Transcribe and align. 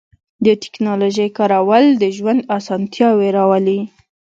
د 0.45 0.47
تکنالوژۍ 0.63 1.29
کارول 1.37 1.85
د 2.01 2.03
ژوند 2.17 2.41
آسانتیاوې 2.57 3.29
راولي. 3.37 3.79